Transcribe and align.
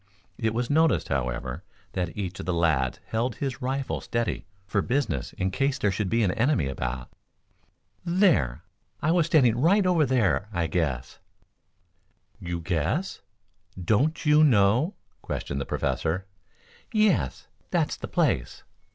It 0.39 0.55
was 0.55 0.67
noticed, 0.71 1.09
however, 1.09 1.63
that 1.93 2.17
each 2.17 2.39
of 2.39 2.47
the 2.47 2.55
lads 2.55 2.99
held 3.09 3.35
his 3.35 3.61
rifle 3.61 4.03
ready 4.11 4.47
for 4.65 4.81
business 4.81 5.31
in 5.33 5.51
case 5.51 5.77
there 5.77 5.91
should 5.91 6.09
be 6.09 6.23
an 6.23 6.31
enemy 6.31 6.65
about. 6.65 7.11
"There! 8.03 8.63
I 9.03 9.11
was 9.11 9.27
standing 9.27 9.59
right 9.61 9.85
over 9.85 10.07
there 10.07 10.49
I 10.51 10.65
guess." 10.65 11.19
"You 12.39 12.61
guess! 12.61 13.21
Don't 13.79 14.25
you 14.25 14.43
know?" 14.43 14.95
questioned 15.21 15.61
the 15.61 15.65
Professor. 15.69 16.25
"Yes; 16.91 17.45
that's 17.69 17.95
the 17.95 18.07
place." 18.07 18.63